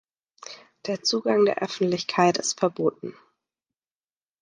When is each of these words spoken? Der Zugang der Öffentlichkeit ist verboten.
Der 0.87 1.03
Zugang 1.03 1.45
der 1.45 1.59
Öffentlichkeit 1.61 2.39
ist 2.39 2.57
verboten. 2.59 3.13